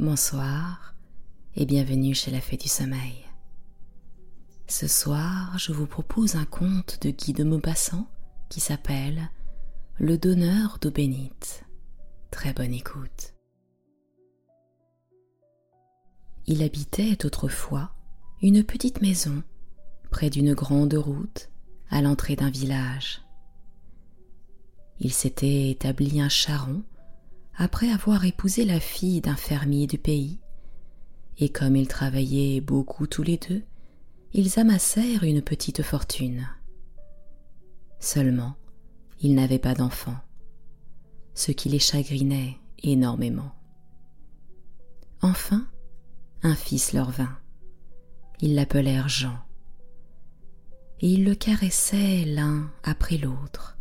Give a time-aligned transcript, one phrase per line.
[0.00, 0.96] Bonsoir
[1.54, 3.24] et bienvenue chez la Fée du Sommeil.
[4.66, 8.08] Ce soir, je vous propose un conte de Guy de Maupassant
[8.48, 9.30] qui s'appelle
[10.00, 11.62] Le donneur d'eau bénite.
[12.32, 13.34] Très bonne écoute.
[16.48, 17.94] Il habitait autrefois
[18.42, 19.44] une petite maison
[20.10, 21.50] près d'une grande route
[21.88, 23.22] à l'entrée d'un village.
[24.98, 26.82] Il s'était établi un charron
[27.56, 30.40] après avoir épousé la fille d'un fermier du pays,
[31.38, 33.62] et comme ils travaillaient beaucoup tous les deux,
[34.32, 36.48] ils amassèrent une petite fortune.
[38.00, 38.56] Seulement,
[39.20, 40.18] ils n'avaient pas d'enfants,
[41.34, 43.54] ce qui les chagrinait énormément.
[45.22, 45.66] Enfin,
[46.42, 47.38] un fils leur vint.
[48.40, 49.38] Ils l'appelèrent Jean.
[51.00, 53.78] Et ils le caressaient l'un après l'autre,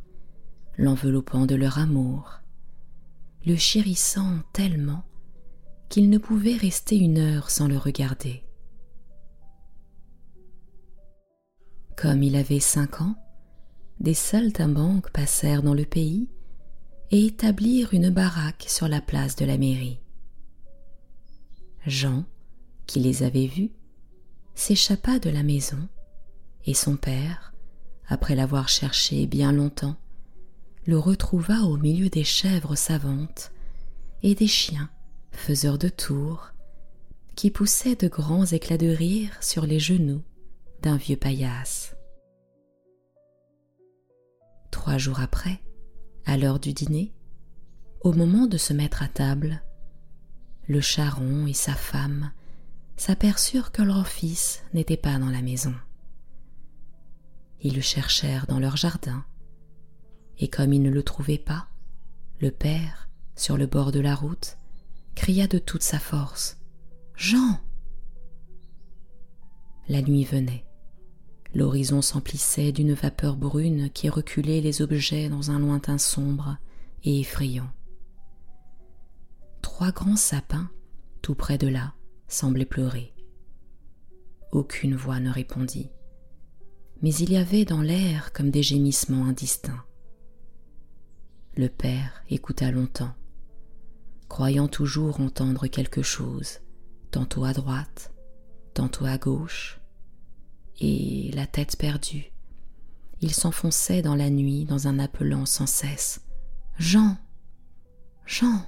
[0.78, 2.43] l'enveloppant de leur amour,
[3.46, 5.04] le chérissant tellement
[5.90, 8.44] qu'il ne pouvait rester une heure sans le regarder.
[11.96, 13.16] Comme il avait cinq ans,
[14.00, 16.30] des saltimbanques passèrent dans le pays
[17.12, 20.00] et établirent une baraque sur la place de la mairie.
[21.86, 22.26] Jean,
[22.88, 23.72] qui les avait vus,
[24.56, 25.88] s'échappa de la maison,
[26.66, 27.54] et son père,
[28.08, 29.96] après l'avoir cherché bien longtemps,
[30.86, 33.52] le retrouva au milieu des chèvres savantes
[34.22, 34.90] et des chiens
[35.32, 36.52] faiseurs de tours
[37.36, 40.22] qui poussaient de grands éclats de rire sur les genoux
[40.82, 41.96] d'un vieux paillasse.
[44.72, 45.62] Trois jours après,
[46.26, 47.14] à l'heure du dîner,
[48.02, 49.64] au moment de se mettre à table,
[50.68, 52.32] le charron et sa femme
[52.98, 55.74] s'aperçurent que leur fils n'était pas dans la maison.
[57.62, 59.26] Ils le cherchèrent dans leur jardin,
[60.44, 61.70] et comme ils ne le trouvaient pas,
[62.42, 64.58] le père, sur le bord de la route,
[65.16, 66.58] cria de toute sa force
[67.16, 67.62] Jean
[69.88, 70.66] La nuit venait.
[71.56, 76.58] L'horizon s'emplissait d'une vapeur brune qui reculait les objets dans un lointain sombre
[77.06, 77.72] et effrayant.
[79.62, 80.70] Trois grands sapins,
[81.22, 81.94] tout près de là,
[82.28, 83.14] semblaient pleurer.
[84.52, 85.90] Aucune voix ne répondit,
[87.02, 89.86] mais il y avait dans l'air comme des gémissements indistincts.
[91.56, 93.14] Le père écouta longtemps,
[94.28, 96.62] croyant toujours entendre quelque chose,
[97.12, 98.12] tantôt à droite,
[98.74, 99.80] tantôt à gauche,
[100.82, 102.32] et la tête perdue.
[103.22, 106.22] Il s'enfonçait dans la nuit dans un appelant sans cesse.
[106.80, 107.18] Jean.
[108.26, 108.66] Jean.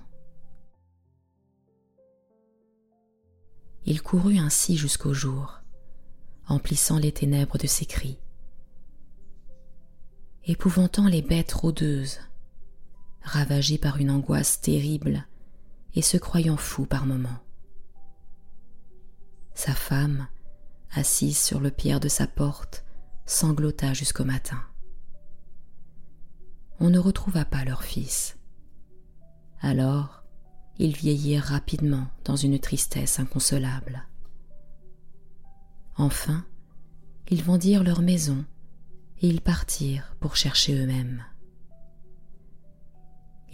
[3.86, 5.60] Il courut ainsi jusqu'au jour,
[6.48, 8.20] emplissant les ténèbres de ses cris,
[10.44, 12.20] épouvantant les bêtes rôdeuses,
[13.26, 15.28] ravagé par une angoisse terrible
[15.96, 17.40] et se croyant fou par moments.
[19.54, 20.28] Sa femme,
[20.92, 22.86] assise sur le pierre de sa porte,
[23.26, 24.62] sanglota jusqu'au matin.
[26.80, 28.38] On ne retrouva pas leur fils.
[29.62, 30.24] Alors,
[30.78, 34.08] ils vieillirent rapidement dans une tristesse inconsolable.
[35.96, 36.46] Enfin,
[37.30, 38.44] ils vendirent leur maison
[39.22, 41.24] et ils partirent pour chercher eux-mêmes.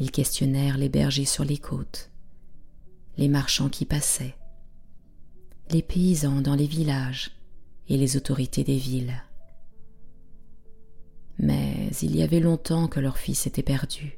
[0.01, 2.09] Ils questionnèrent les bergers sur les côtes,
[3.17, 4.33] les marchands qui passaient,
[5.69, 7.29] les paysans dans les villages
[7.87, 9.13] et les autorités des villes.
[11.37, 14.17] Mais il y avait longtemps que leur fils était perdu.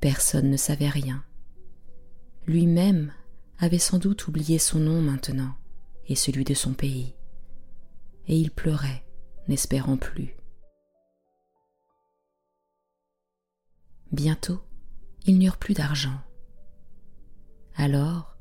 [0.00, 1.22] Personne ne savait rien.
[2.48, 3.12] Lui-même
[3.60, 5.54] avait sans doute oublié son nom maintenant
[6.08, 7.14] et celui de son pays.
[8.26, 9.04] Et il pleurait,
[9.46, 10.34] n'espérant plus.
[14.10, 14.60] Bientôt,
[15.28, 16.18] ils n'eurent plus d'argent.
[17.76, 18.38] Alors,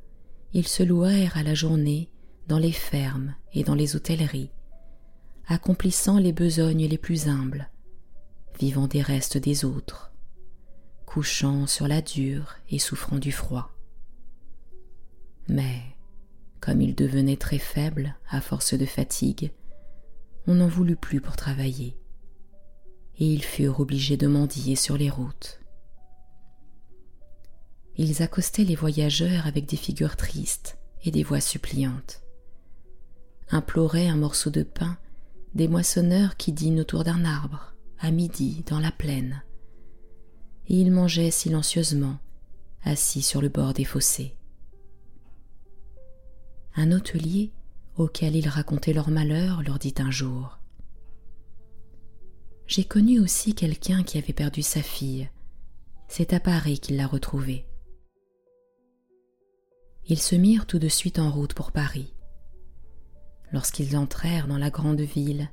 [0.53, 2.09] ils se louèrent à la journée
[2.47, 4.51] dans les fermes et dans les hôtelleries,
[5.47, 7.69] accomplissant les besognes les plus humbles,
[8.57, 10.13] vivant des restes des autres,
[11.05, 13.75] couchant sur la dure et souffrant du froid.
[15.49, 15.81] Mais,
[16.61, 19.51] comme ils devenaient très faibles à force de fatigue,
[20.47, 21.97] on n'en voulut plus pour travailler,
[23.19, 25.59] et ils furent obligés de mendier sur les routes
[27.97, 32.21] ils accostaient les voyageurs avec des figures tristes et des voix suppliantes.
[33.49, 34.97] Imploraient un morceau de pain
[35.55, 39.41] des moissonneurs qui dînent autour d'un arbre, à midi, dans la plaine.
[40.67, 42.19] Et ils mangeaient silencieusement,
[42.83, 44.35] assis sur le bord des fossés.
[46.75, 47.51] Un hôtelier,
[47.95, 50.59] auquel ils racontaient leur malheur, leur dit un jour
[52.67, 55.29] J'ai connu aussi quelqu'un qui avait perdu sa fille.
[56.07, 57.65] C'est à Paris qu'il l'a retrouvée
[60.09, 62.13] Ils se mirent tout de suite en route pour Paris.
[63.51, 65.49] Lorsqu'ils entrèrent dans la grande ville,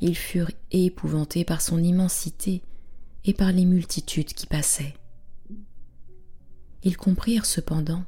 [0.00, 2.62] ils furent épouvantés par son immensité
[3.24, 4.94] et par les multitudes qui passaient.
[6.82, 8.04] Ils comprirent cependant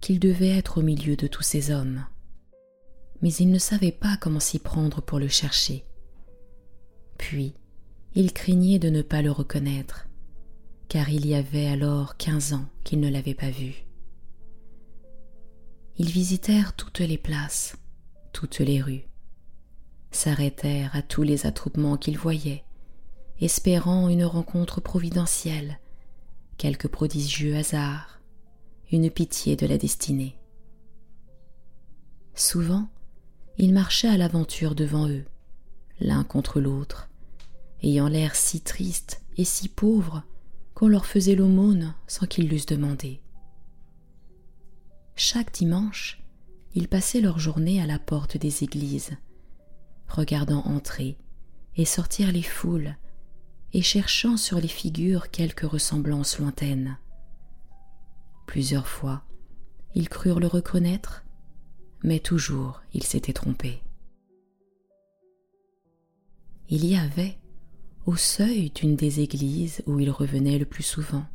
[0.00, 2.04] qu'ils devaient être au milieu de tous ces hommes.
[3.22, 5.84] Mais ils ne savaient pas comment s'y prendre pour le chercher.
[7.16, 7.54] Puis,
[8.14, 10.06] ils craignaient de ne pas le reconnaître,
[10.88, 13.87] car il y avait alors quinze ans qu'ils ne l'avaient pas vu.
[16.00, 17.76] Ils visitèrent toutes les places,
[18.32, 19.08] toutes les rues,
[20.12, 22.62] s'arrêtèrent à tous les attroupements qu'ils voyaient,
[23.40, 25.80] espérant une rencontre providentielle,
[26.56, 28.20] quelque prodigieux hasard,
[28.92, 30.38] une pitié de la destinée.
[32.36, 32.88] Souvent,
[33.56, 35.24] ils marchaient à l'aventure devant eux,
[35.98, 37.08] l'un contre l'autre,
[37.82, 40.22] ayant l'air si triste et si pauvre
[40.74, 43.20] qu'on leur faisait l'aumône sans qu'ils l'eussent demandé.
[45.20, 46.22] Chaque dimanche,
[46.76, 49.16] ils passaient leur journée à la porte des églises,
[50.06, 51.18] regardant entrer
[51.74, 52.94] et sortir les foules
[53.72, 56.98] et cherchant sur les figures quelques ressemblances lointaines.
[58.46, 59.24] Plusieurs fois,
[59.96, 61.24] ils crurent le reconnaître,
[62.04, 63.82] mais toujours ils s'étaient trompés.
[66.68, 67.38] Il y avait,
[68.06, 71.26] au seuil d'une des églises où ils revenaient le plus souvent,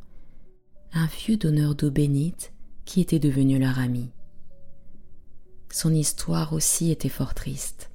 [0.94, 2.53] un vieux donneur d'eau bénite
[2.84, 4.10] qui était devenu leur ami.
[5.70, 7.90] Son histoire aussi était fort triste,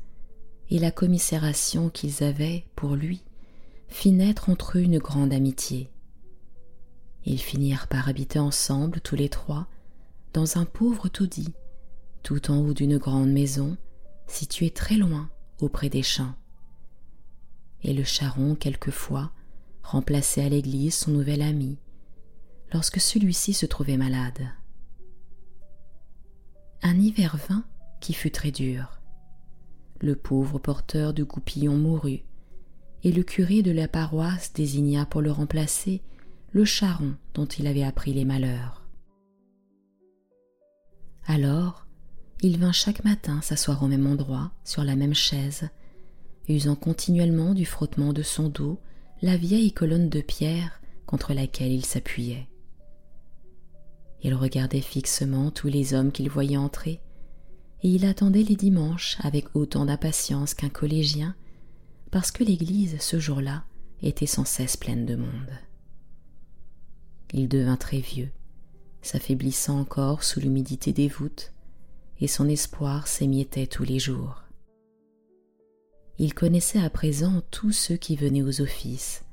[0.69, 3.21] et la commisération qu'ils avaient pour lui
[3.87, 5.89] fit naître entre eux une grande amitié.
[7.25, 9.67] Ils finirent par habiter ensemble tous les trois
[10.33, 11.53] dans un pauvre taudis,
[12.23, 13.77] tout en haut d'une grande maison
[14.27, 16.35] située très loin auprès des champs.
[17.83, 19.31] Et le charron, quelquefois,
[19.83, 21.77] remplaçait à l'église son nouvel ami,
[22.73, 24.49] lorsque celui-ci se trouvait malade.
[26.81, 27.65] Un hiver vint
[27.99, 29.01] qui fut très dur.
[29.99, 32.23] Le pauvre porteur de goupillon mourut,
[33.03, 36.01] et le curé de la paroisse désigna pour le remplacer
[36.51, 38.85] le charron dont il avait appris les malheurs.
[41.25, 41.85] Alors,
[42.41, 45.69] il vint chaque matin s'asseoir au même endroit, sur la même chaise,
[46.47, 48.79] usant continuellement du frottement de son dos
[49.21, 52.47] la vieille colonne de pierre contre laquelle il s'appuyait.
[54.23, 56.99] Il regardait fixement tous les hommes qu'il voyait entrer,
[57.83, 61.35] et il attendait les dimanches avec autant d'impatience qu'un collégien
[62.11, 63.63] parce que l'église, ce jour-là,
[64.01, 65.51] était sans cesse pleine de monde.
[67.33, 68.31] Il devint très vieux,
[69.01, 71.53] s'affaiblissant encore sous l'humidité des voûtes,
[72.19, 74.43] et son espoir s'émiettait tous les jours.
[76.17, 79.23] Il connaissait à présent tous ceux qui venaient aux offices,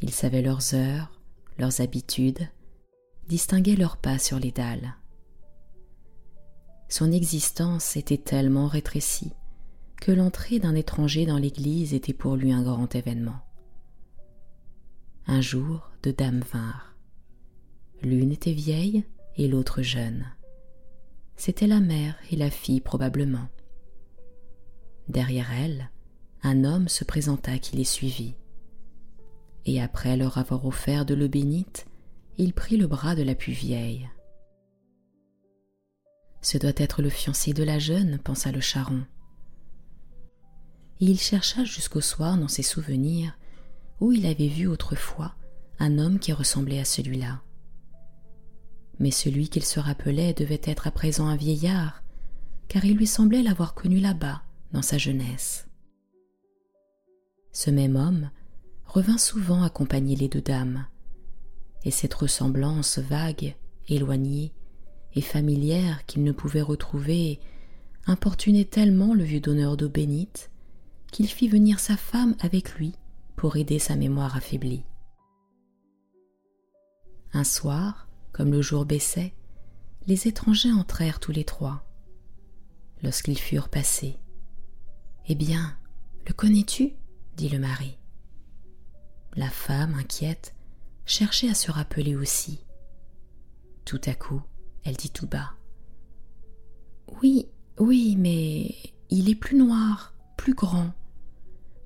[0.00, 1.12] il savait leurs heures,
[1.58, 2.48] leurs habitudes,
[3.32, 4.94] distinguait leurs pas sur les dalles.
[6.90, 9.32] Son existence était tellement rétrécie
[10.02, 13.40] que l'entrée d'un étranger dans l'église était pour lui un grand événement.
[15.26, 16.94] Un jour, deux dames vinrent.
[18.02, 19.02] L'une était vieille
[19.36, 20.26] et l'autre jeune.
[21.34, 23.48] C'était la mère et la fille probablement.
[25.08, 25.90] Derrière elles,
[26.42, 28.34] un homme se présenta qui les suivit.
[29.64, 31.86] Et après leur avoir offert de l'eau bénite,
[32.38, 34.08] il prit le bras de la plus vieille.
[36.40, 39.04] Ce doit être le fiancé de la jeune, pensa le charron
[41.02, 43.36] et il chercha jusqu'au soir dans ses souvenirs
[43.98, 45.34] où il avait vu autrefois
[45.80, 47.42] un homme qui ressemblait à celui-là.
[49.00, 52.04] Mais celui qu'il se rappelait devait être à présent un vieillard,
[52.68, 55.66] car il lui semblait l'avoir connu là-bas, dans sa jeunesse.
[57.50, 58.30] Ce même homme
[58.86, 60.86] revint souvent accompagner les deux dames,
[61.84, 63.54] et cette ressemblance vague,
[63.88, 64.52] éloignée
[65.14, 67.40] et familière qu'il ne pouvait retrouver
[68.06, 70.50] importunait tellement le vieux donneur d'eau bénite
[71.10, 72.94] qu'il fit venir sa femme avec lui
[73.36, 74.84] pour aider sa mémoire affaiblie.
[77.32, 79.34] Un soir, comme le jour baissait,
[80.06, 81.84] les étrangers entrèrent tous les trois.
[83.02, 84.18] Lorsqu'ils furent passés,
[85.28, 85.76] Eh bien,
[86.26, 86.94] le connais-tu?
[87.36, 87.98] dit le mari.
[89.34, 90.54] La femme, inquiète,
[91.04, 92.64] cherchait à se rappeler aussi.
[93.84, 94.42] Tout à coup,
[94.84, 95.52] elle dit tout bas.
[97.22, 98.74] Oui, oui, mais
[99.10, 100.92] il est plus noir, plus grand,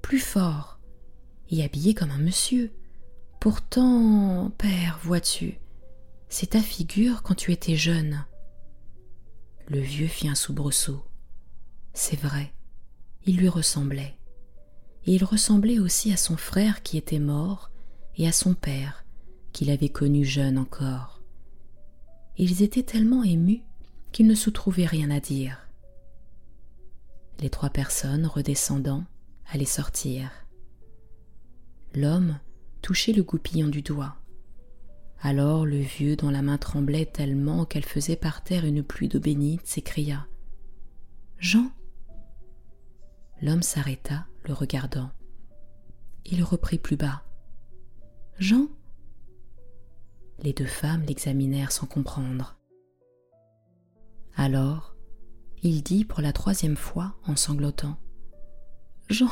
[0.02, 0.78] plus fort,
[1.50, 2.73] et habillé comme un monsieur.
[3.40, 5.58] Pourtant, père, vois-tu,
[6.28, 8.25] c'est ta figure quand tu étais jeune.
[9.68, 11.04] Le vieux fit un soubresaut.
[11.92, 12.52] C'est vrai,
[13.25, 14.18] il lui ressemblait.
[15.06, 17.70] Et il ressemblait aussi à son frère qui était mort
[18.16, 19.05] et à son père
[19.56, 21.22] qu'il avait connu jeune encore.
[22.36, 23.62] Ils étaient tellement émus
[24.12, 25.70] qu'il ne se trouvait rien à dire.
[27.40, 29.04] Les trois personnes, redescendant,
[29.50, 30.30] allaient sortir.
[31.94, 32.38] L'homme
[32.82, 34.16] touchait le goupillon du doigt.
[35.22, 39.20] Alors le vieux, dont la main tremblait tellement qu'elle faisait par terre une pluie d'eau
[39.20, 40.26] bénite, s'écria
[41.38, 41.70] Jean
[43.40, 45.08] L'homme s'arrêta, le regardant.
[46.26, 47.22] Il reprit plus bas
[48.38, 48.68] Jean
[50.42, 52.58] Les deux femmes l'examinèrent sans comprendre.
[54.36, 54.94] Alors,
[55.62, 57.98] il dit pour la troisième fois en sanglotant
[59.08, 59.30] Jean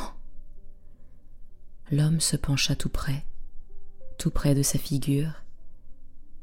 [1.90, 3.26] L'homme se pencha tout près,
[4.18, 5.44] tout près de sa figure,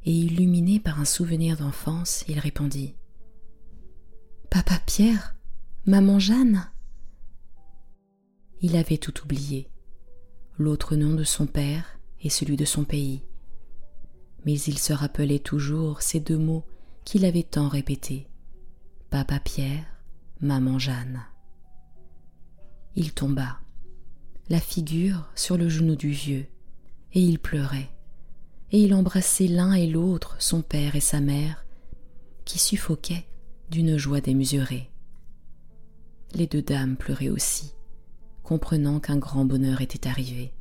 [0.05, 2.95] et illuminé par un souvenir d'enfance, il répondit
[4.49, 5.35] Papa Pierre,
[5.85, 6.69] maman Jeanne
[8.61, 9.69] Il avait tout oublié,
[10.57, 13.23] l'autre nom de son père et celui de son pays.
[14.45, 16.65] Mais il se rappelait toujours ces deux mots
[17.05, 18.27] qu'il avait tant répétés
[19.09, 19.85] Papa Pierre,
[20.39, 21.21] maman Jeanne.
[22.95, 23.59] Il tomba,
[24.49, 26.45] la figure sur le genou du vieux,
[27.13, 27.89] et il pleurait
[28.71, 31.65] et il embrassait l'un et l'autre, son père et sa mère,
[32.45, 33.27] qui suffoquaient
[33.69, 34.89] d'une joie démesurée.
[36.33, 37.73] Les deux dames pleuraient aussi,
[38.43, 40.53] comprenant qu'un grand bonheur était arrivé.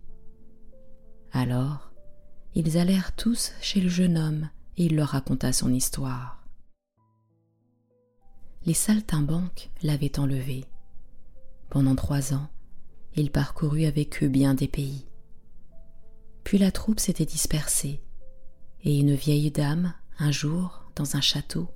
[1.32, 1.89] Alors,
[2.54, 6.44] ils allèrent tous chez le jeune homme et il leur raconta son histoire.
[8.66, 10.64] Les saltimbanques l'avaient enlevé.
[11.70, 12.48] Pendant trois ans,
[13.16, 15.06] il parcourut avec eux bien des pays.
[16.44, 18.00] Puis la troupe s'était dispersée,
[18.84, 21.68] et une vieille dame, un jour, dans un château,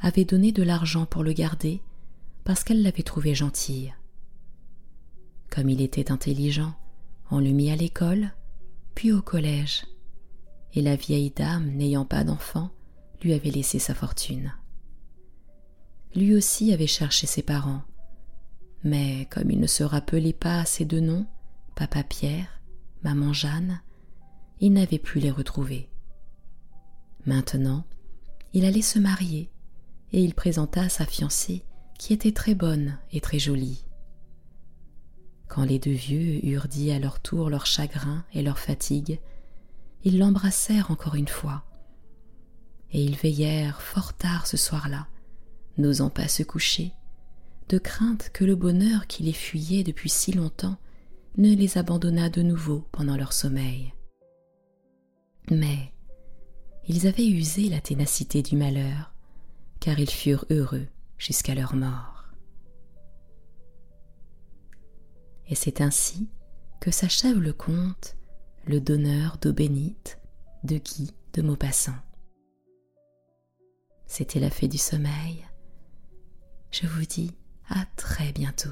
[0.00, 1.80] avait donné de l'argent pour le garder
[2.44, 3.90] parce qu'elle l'avait trouvé gentil.
[5.50, 6.74] Comme il était intelligent,
[7.30, 8.32] on le mit à l'école,
[8.94, 9.84] puis au collège,
[10.74, 12.70] et la vieille dame, n'ayant pas d'enfant,
[13.22, 14.52] lui avait laissé sa fortune.
[16.14, 17.82] Lui aussi avait cherché ses parents,
[18.82, 21.26] mais comme il ne se rappelait pas ces deux noms,
[21.74, 22.60] papa Pierre,
[23.02, 23.80] maman Jeanne,
[24.60, 25.88] il n'avait pu les retrouver.
[27.26, 27.84] Maintenant,
[28.52, 29.50] il allait se marier,
[30.12, 31.64] et il présenta sa fiancée,
[31.98, 33.84] qui était très bonne et très jolie.
[35.48, 39.20] Quand les deux vieux eurent dit à leur tour leur chagrin et leur fatigue,
[40.04, 41.64] ils l'embrassèrent encore une fois,
[42.92, 45.08] et ils veillèrent fort tard ce soir-là,
[45.78, 46.92] n'osant pas se coucher,
[47.68, 50.76] de crainte que le bonheur qui les fuyait depuis si longtemps
[51.38, 53.92] ne les abandonnât de nouveau pendant leur sommeil.
[55.50, 55.92] Mais
[56.86, 59.12] ils avaient usé la ténacité du malheur,
[59.80, 60.86] car ils furent heureux
[61.18, 62.24] jusqu'à leur mort.
[65.48, 66.28] Et c'est ainsi
[66.80, 68.16] que s'achève le conte
[68.66, 70.18] Le donneur d'eau bénite
[70.62, 71.92] de Guy de Maupassant.
[74.06, 75.44] C'était la fée du sommeil.
[76.70, 77.32] Je vous dis
[77.68, 78.70] à très bientôt.